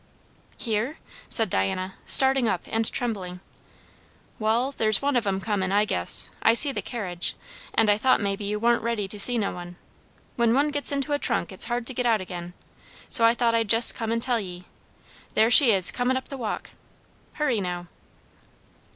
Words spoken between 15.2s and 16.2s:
There she is comin'